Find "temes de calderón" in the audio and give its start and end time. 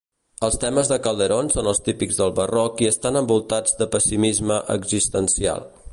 0.61-1.51